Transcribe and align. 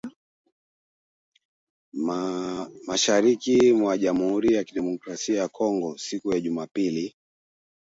mashariki 2.87 3.73
mwa 3.79 3.97
Jamhuri 4.03 4.49
ya 4.53 4.63
Kidemokrasi 4.63 5.35
ya 5.35 5.47
Kongo 5.47 5.97
siku 5.97 6.31
ya 6.33 6.39
Jumapili 6.39 7.15